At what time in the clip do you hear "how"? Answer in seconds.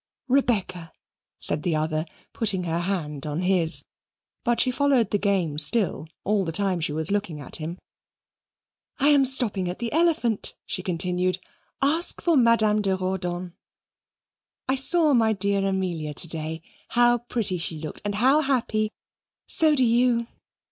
16.87-17.19, 18.15-18.39